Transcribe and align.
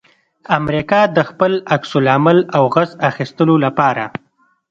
امریکا 0.59 1.01
د 1.15 1.17
خپل 1.29 1.51
عکس 1.75 1.91
العمل 1.99 2.37
او 2.57 2.63
غچ 2.73 2.89
اخستلو 3.09 3.55
لپاره 3.65 4.03